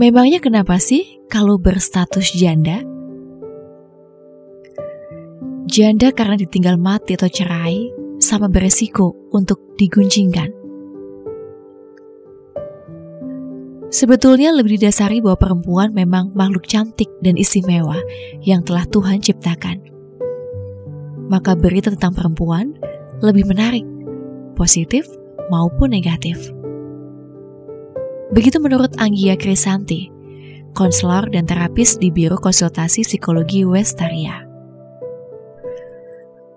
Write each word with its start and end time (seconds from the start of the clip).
Memangnya 0.00 0.40
kenapa 0.40 0.80
sih 0.80 1.20
kalau 1.28 1.60
berstatus 1.60 2.32
janda? 2.32 2.80
Janda 5.68 6.08
karena 6.16 6.40
ditinggal 6.40 6.80
mati 6.80 7.20
atau 7.20 7.28
cerai 7.28 7.92
sama 8.16 8.48
beresiko 8.48 9.12
untuk 9.28 9.60
diguncingkan. 9.76 10.48
Sebetulnya 13.92 14.56
lebih 14.56 14.80
didasari 14.80 15.20
bahwa 15.20 15.36
perempuan 15.36 15.92
memang 15.92 16.32
makhluk 16.32 16.64
cantik 16.64 17.12
dan 17.20 17.36
istimewa 17.36 18.00
yang 18.40 18.64
telah 18.64 18.88
Tuhan 18.88 19.20
ciptakan. 19.20 19.84
Maka 21.28 21.52
berita 21.52 21.92
tentang 21.92 22.16
perempuan 22.16 22.72
lebih 23.20 23.44
menarik, 23.44 23.84
positif 24.56 25.04
maupun 25.52 25.92
negatif. 25.92 26.56
Begitu 28.30 28.62
menurut 28.62 28.94
Anggia 29.02 29.34
Krisanti, 29.34 30.06
konselor 30.70 31.26
dan 31.34 31.50
terapis 31.50 31.98
di 31.98 32.14
Biro 32.14 32.38
Konsultasi 32.38 33.02
Psikologi 33.02 33.66
Westaria. 33.66 34.46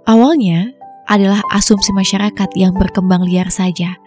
Awalnya 0.06 0.70
adalah 1.10 1.42
asumsi 1.50 1.90
masyarakat 1.98 2.54
yang 2.54 2.78
berkembang 2.78 3.26
liar 3.26 3.50
saja. 3.50 3.98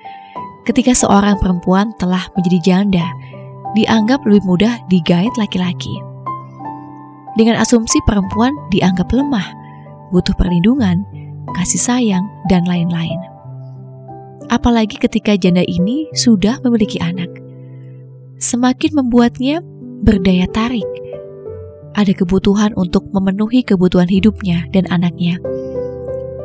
Ketika 0.62 0.95
seorang 0.95 1.42
perempuan 1.42 1.91
telah 1.98 2.31
menjadi 2.39 2.58
janda, 2.62 3.06
dianggap 3.75 4.23
lebih 4.23 4.47
mudah 4.47 4.78
digait 4.86 5.34
laki-laki. 5.34 5.98
Dengan 7.34 7.58
asumsi 7.58 7.98
perempuan 8.06 8.55
dianggap 8.70 9.11
lemah, 9.11 9.47
butuh 10.14 10.39
perlindungan, 10.39 11.03
kasih 11.58 11.83
sayang, 11.83 12.30
dan 12.47 12.62
lain-lain. 12.62 13.19
Apalagi 14.55 15.03
ketika 15.03 15.34
janda 15.34 15.67
ini 15.67 16.06
sudah 16.14 16.62
memiliki 16.62 17.03
anak 17.03 17.45
semakin 18.37 18.92
membuatnya 19.03 19.65
berdaya 20.05 20.45
tarik. 20.53 20.87
Ada 21.97 22.12
kebutuhan 22.12 22.77
untuk 22.77 23.09
memenuhi 23.09 23.65
kebutuhan 23.65 24.09
hidupnya 24.09 24.69
dan 24.73 24.84
anaknya. 24.92 25.41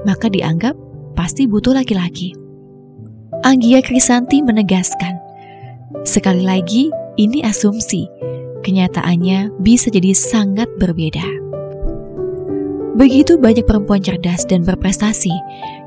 Maka 0.07 0.31
dianggap 0.31 0.73
pasti 1.13 1.43
butuh 1.45 1.75
laki-laki. 1.75 2.31
Anggia 3.43 3.83
Krisanti 3.83 4.39
menegaskan, 4.39 5.17
sekali 6.07 6.45
lagi 6.47 6.87
ini 7.19 7.43
asumsi, 7.43 8.07
kenyataannya 8.63 9.59
bisa 9.59 9.91
jadi 9.91 10.15
sangat 10.15 10.71
berbeda. 10.79 11.25
Begitu 12.95 13.39
banyak 13.39 13.65
perempuan 13.65 14.03
cerdas 14.03 14.45
dan 14.45 14.61
berprestasi 14.61 15.33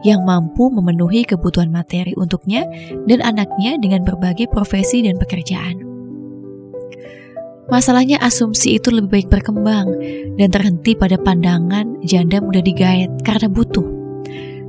yang 0.03 0.27
mampu 0.27 0.67
memenuhi 0.73 1.23
kebutuhan 1.25 1.71
materi 1.71 2.13
untuknya 2.19 2.67
dan 3.07 3.23
anaknya 3.23 3.79
dengan 3.79 4.03
berbagai 4.03 4.51
profesi 4.51 5.05
dan 5.05 5.20
pekerjaan. 5.20 5.94
Masalahnya 7.64 8.20
asumsi 8.20 8.77
itu 8.77 8.92
lebih 8.92 9.08
baik 9.08 9.29
berkembang 9.33 9.89
dan 10.36 10.48
terhenti 10.52 10.92
pada 10.92 11.17
pandangan 11.17 11.97
janda 12.05 12.45
mudah 12.45 12.61
digait 12.61 13.08
karena 13.25 13.48
butuh. 13.48 13.86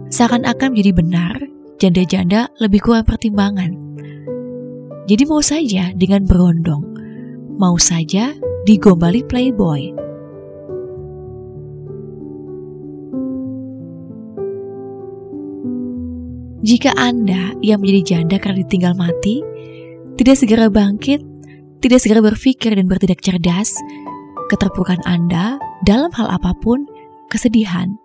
Seakan-akan 0.08 0.72
menjadi 0.72 0.92
benar, 0.96 1.36
janda-janda 1.76 2.48
lebih 2.64 2.80
kurang 2.80 3.04
pertimbangan. 3.04 3.76
Jadi 5.12 5.24
mau 5.28 5.44
saja 5.44 5.92
dengan 5.92 6.24
berondong, 6.24 6.84
mau 7.60 7.76
saja 7.76 8.32
digombali 8.64 9.28
playboy. 9.28 9.92
Jika 16.66 16.98
Anda 16.98 17.54
yang 17.62 17.84
menjadi 17.84 18.02
janda 18.18 18.42
karena 18.42 18.66
ditinggal 18.66 18.98
mati, 18.98 19.44
tidak 20.18 20.40
segera 20.40 20.66
bangkit 20.72 21.35
tidak 21.84 22.00
segera 22.04 22.22
berpikir 22.24 22.76
dan 22.76 22.86
bertindak 22.88 23.20
cerdas, 23.24 23.76
keterpurukan 24.52 25.02
Anda 25.04 25.58
dalam 25.84 26.14
hal 26.16 26.30
apa 26.30 26.54
pun, 26.62 26.86
kesedihan, 27.28 27.98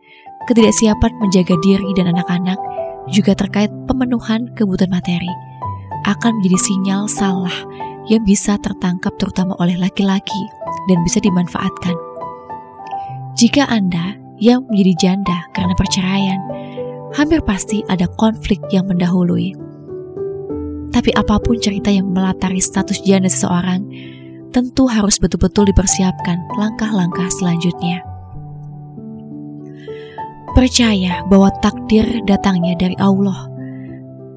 ketidaksiapan 0.49 1.13
menjaga 1.21 1.55
diri 1.61 1.91
dan 1.95 2.11
anak-anak 2.17 2.59
juga 3.11 3.37
terkait 3.37 3.73
pemenuhan 3.89 4.51
kebutuhan 4.55 4.93
materi 4.93 5.31
akan 6.09 6.41
menjadi 6.41 6.59
sinyal 6.65 7.03
salah 7.11 7.55
yang 8.09 8.25
bisa 8.25 8.57
tertangkap 8.57 9.13
terutama 9.21 9.53
oleh 9.61 9.77
laki-laki 9.77 10.43
dan 10.89 10.99
bisa 11.05 11.21
dimanfaatkan. 11.21 11.97
Jika 13.37 13.69
Anda 13.69 14.17
yang 14.41 14.65
menjadi 14.73 14.95
janda 14.97 15.39
karena 15.53 15.77
perceraian, 15.77 16.41
hampir 17.13 17.45
pasti 17.45 17.85
ada 17.93 18.09
konflik 18.17 18.59
yang 18.73 18.89
mendahului 18.89 19.70
tapi 21.01 21.17
apa 21.17 21.41
pun 21.41 21.57
cerita 21.57 21.89
yang 21.89 22.13
melatari 22.13 22.61
status 22.61 23.01
janda 23.01 23.33
seseorang, 23.33 23.89
tentu 24.53 24.85
harus 24.85 25.17
betul-betul 25.17 25.73
dipersiapkan 25.73 26.37
langkah-langkah 26.61 27.25
selanjutnya. 27.33 28.05
Percaya 30.53 31.25
bahwa 31.25 31.49
takdir 31.65 32.05
datangnya 32.29 32.77
dari 32.77 32.93
Allah. 33.01 33.49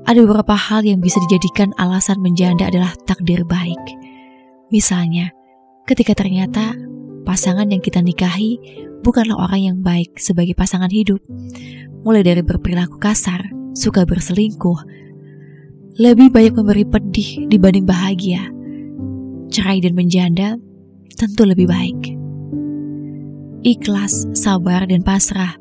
Ada 0.08 0.24
beberapa 0.24 0.56
hal 0.56 0.88
yang 0.88 1.04
bisa 1.04 1.20
dijadikan 1.28 1.76
alasan 1.76 2.24
menjanda 2.24 2.72
adalah 2.72 2.96
takdir 3.04 3.44
baik. 3.44 3.84
Misalnya, 4.72 5.36
ketika 5.84 6.16
ternyata 6.16 6.80
pasangan 7.28 7.68
yang 7.68 7.84
kita 7.84 8.00
nikahi 8.00 8.56
bukanlah 9.04 9.36
orang 9.36 9.62
yang 9.68 9.78
baik 9.84 10.16
sebagai 10.16 10.56
pasangan 10.56 10.88
hidup, 10.96 11.20
mulai 12.08 12.24
dari 12.24 12.40
berperilaku 12.40 13.04
kasar, 13.04 13.52
suka 13.76 14.08
berselingkuh, 14.08 14.80
lebih 15.94 16.34
banyak 16.34 16.58
memberi 16.58 16.86
pedih 16.90 17.46
dibanding 17.54 17.86
bahagia. 17.86 18.50
Cerai 19.54 19.78
dan 19.78 19.94
menjanda 19.94 20.58
tentu 21.14 21.46
lebih 21.46 21.70
baik. 21.70 22.18
Ikhlas, 23.62 24.26
sabar, 24.34 24.90
dan 24.90 25.06
pasrah. 25.06 25.54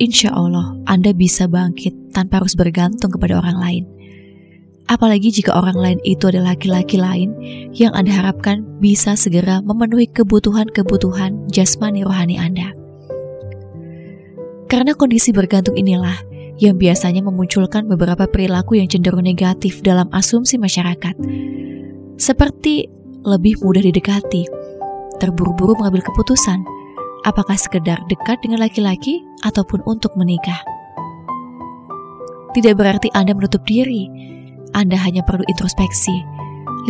Insya 0.00 0.32
Allah 0.32 0.72
Anda 0.88 1.12
bisa 1.12 1.44
bangkit 1.50 2.16
tanpa 2.16 2.40
harus 2.40 2.56
bergantung 2.56 3.12
kepada 3.12 3.44
orang 3.44 3.58
lain. 3.60 3.84
Apalagi 4.88 5.28
jika 5.28 5.52
orang 5.52 5.76
lain 5.76 5.98
itu 6.00 6.32
adalah 6.32 6.56
laki-laki 6.56 6.96
lain 6.96 7.36
yang 7.76 7.92
Anda 7.92 8.16
harapkan 8.16 8.64
bisa 8.80 9.20
segera 9.20 9.60
memenuhi 9.60 10.08
kebutuhan-kebutuhan 10.16 11.52
jasmani 11.52 12.08
rohani 12.08 12.40
Anda. 12.40 12.72
Karena 14.64 14.96
kondisi 14.96 15.28
bergantung 15.36 15.76
inilah 15.76 16.27
yang 16.58 16.74
biasanya 16.74 17.22
memunculkan 17.22 17.86
beberapa 17.86 18.26
perilaku 18.26 18.82
yang 18.82 18.90
cenderung 18.90 19.22
negatif 19.22 19.78
dalam 19.80 20.10
asumsi 20.10 20.58
masyarakat, 20.58 21.14
seperti 22.18 22.90
lebih 23.22 23.62
mudah 23.62 23.82
didekati, 23.82 24.42
terburu-buru 25.22 25.78
mengambil 25.78 26.02
keputusan, 26.02 26.66
apakah 27.22 27.54
sekedar 27.54 28.02
dekat 28.10 28.42
dengan 28.42 28.66
laki-laki 28.66 29.22
ataupun 29.46 29.86
untuk 29.86 30.14
menikah. 30.18 30.58
Tidak 32.58 32.74
berarti 32.74 33.06
Anda 33.14 33.38
menutup 33.38 33.62
diri, 33.62 34.10
Anda 34.74 34.98
hanya 34.98 35.22
perlu 35.22 35.46
introspeksi, 35.46 36.14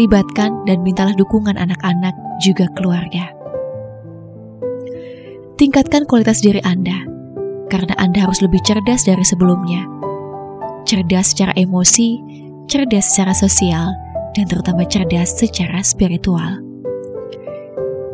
libatkan 0.00 0.64
dan 0.64 0.80
mintalah 0.80 1.12
dukungan 1.12 1.60
anak-anak 1.60 2.16
juga 2.40 2.72
keluarga. 2.72 3.36
Tingkatkan 5.58 6.06
kualitas 6.06 6.38
diri 6.38 6.62
Anda 6.62 7.17
karena 7.68 7.94
Anda 8.00 8.24
harus 8.24 8.40
lebih 8.40 8.60
cerdas 8.64 9.04
dari 9.04 9.22
sebelumnya. 9.24 9.84
Cerdas 10.88 11.32
secara 11.36 11.52
emosi, 11.54 12.20
cerdas 12.68 13.12
secara 13.12 13.36
sosial, 13.36 13.92
dan 14.36 14.44
terutama 14.48 14.84
cerdas 14.88 15.36
secara 15.36 15.84
spiritual. 15.84 16.60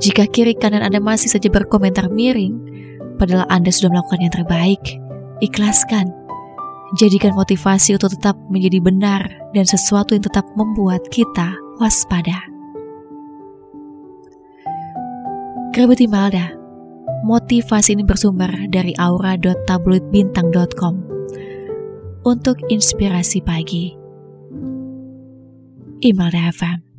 Jika 0.02 0.26
kiri 0.28 0.58
kanan 0.58 0.82
Anda 0.82 0.98
masih 0.98 1.30
saja 1.30 1.48
berkomentar 1.48 2.10
miring, 2.10 2.58
padahal 3.16 3.46
Anda 3.48 3.70
sudah 3.70 3.94
melakukan 3.94 4.20
yang 4.20 4.34
terbaik, 4.34 4.82
ikhlaskan. 5.40 6.10
Jadikan 6.94 7.34
motivasi 7.34 7.98
untuk 7.98 8.14
tetap 8.14 8.38
menjadi 8.46 8.78
benar 8.78 9.26
dan 9.50 9.66
sesuatu 9.66 10.14
yang 10.14 10.22
tetap 10.22 10.46
membuat 10.54 11.02
kita 11.10 11.58
waspada. 11.82 12.38
Kerabat 15.74 15.98
Imelda, 15.98 16.54
Motivasi 17.22 17.94
ini 17.94 18.02
bersumber 18.02 18.50
dari 18.66 18.90
aura.tabloidbintang.com. 18.98 20.94
Untuk 22.26 22.58
inspirasi 22.66 23.38
pagi. 23.44 23.94
Imelda 26.02 26.50
FM. 26.50 26.94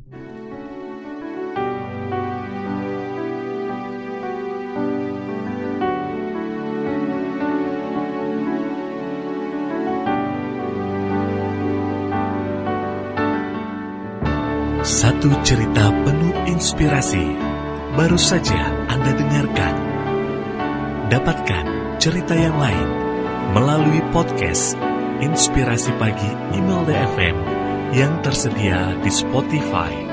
Satu 14.86 15.34
cerita 15.42 15.90
penuh 16.06 16.30
inspirasi 16.46 17.34
baru 17.98 18.14
saja 18.14 18.70
Anda 18.86 19.18
dengarkan. 19.18 19.95
Dapatkan 21.06 21.94
cerita 22.02 22.34
yang 22.34 22.58
lain 22.58 22.88
melalui 23.54 24.02
podcast 24.10 24.74
Inspirasi 25.22 25.94
Pagi 26.02 26.34
Email 26.50 26.82
DFM 26.82 27.36
yang 27.94 28.18
tersedia 28.26 28.90
di 28.98 29.10
Spotify. 29.14 30.05